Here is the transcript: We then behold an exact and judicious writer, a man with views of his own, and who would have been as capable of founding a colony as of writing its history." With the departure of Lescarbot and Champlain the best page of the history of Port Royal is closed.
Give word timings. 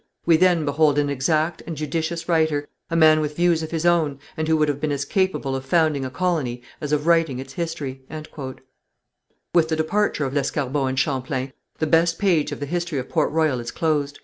We 0.25 0.35
then 0.35 0.65
behold 0.65 0.97
an 0.97 1.11
exact 1.11 1.61
and 1.67 1.77
judicious 1.77 2.27
writer, 2.27 2.67
a 2.89 2.95
man 2.95 3.19
with 3.19 3.35
views 3.35 3.61
of 3.61 3.69
his 3.69 3.85
own, 3.85 4.17
and 4.35 4.47
who 4.47 4.57
would 4.57 4.67
have 4.67 4.81
been 4.81 4.91
as 4.91 5.05
capable 5.05 5.55
of 5.55 5.63
founding 5.63 6.03
a 6.03 6.09
colony 6.09 6.63
as 6.81 6.91
of 6.91 7.05
writing 7.05 7.37
its 7.37 7.53
history." 7.53 8.01
With 9.53 9.67
the 9.69 9.75
departure 9.75 10.25
of 10.25 10.33
Lescarbot 10.33 10.89
and 10.89 10.97
Champlain 10.97 11.53
the 11.77 11.85
best 11.85 12.17
page 12.17 12.51
of 12.51 12.59
the 12.59 12.65
history 12.65 12.97
of 12.97 13.09
Port 13.09 13.31
Royal 13.31 13.59
is 13.59 13.69
closed. 13.69 14.17